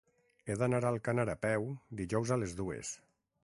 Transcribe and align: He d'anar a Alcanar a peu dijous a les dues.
He 0.51 0.55
d'anar 0.61 0.79
a 0.85 0.89
Alcanar 0.93 1.27
a 1.33 1.37
peu 1.45 1.69
dijous 2.03 2.33
a 2.37 2.39
les 2.45 2.61
dues. 2.63 2.99